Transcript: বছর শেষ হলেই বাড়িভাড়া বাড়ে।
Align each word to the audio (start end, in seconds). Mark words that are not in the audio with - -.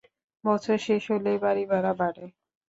বছর 0.43 0.77
শেষ 0.85 1.03
হলেই 1.11 1.37
বাড়িভাড়া 1.37 1.91
বাড়ে। 2.01 2.25